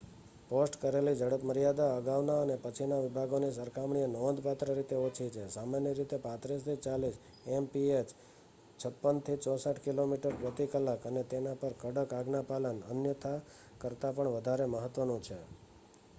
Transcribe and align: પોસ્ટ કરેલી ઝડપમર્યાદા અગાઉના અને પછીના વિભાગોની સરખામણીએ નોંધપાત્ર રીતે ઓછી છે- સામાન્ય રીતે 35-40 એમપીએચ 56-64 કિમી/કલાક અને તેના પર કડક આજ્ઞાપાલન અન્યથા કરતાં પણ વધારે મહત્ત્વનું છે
પોસ્ટ 0.51 0.75
કરેલી 0.83 1.11
ઝડપમર્યાદા 1.17 1.89
અગાઉના 1.95 2.37
અને 2.43 2.53
પછીના 2.61 3.01
વિભાગોની 3.01 3.49
સરખામણીએ 3.57 4.07
નોંધપાત્ર 4.13 4.71
રીતે 4.71 4.97
ઓછી 4.99 5.27
છે- 5.29 5.43
સામાન્ય 5.55 5.91
રીતે 5.93 6.17
35-40 6.23 7.19
એમપીએચ 7.51 8.15
56-64 8.79 9.83
કિમી/કલાક 9.83 11.05
અને 11.05 11.23
તેના 11.31 11.55
પર 11.57 11.73
કડક 11.81 12.11
આજ્ઞાપાલન 12.13 12.79
અન્યથા 12.91 13.37
કરતાં 13.81 14.15
પણ 14.15 14.33
વધારે 14.35 14.65
મહત્ત્વનું 14.69 15.21
છે 15.21 15.39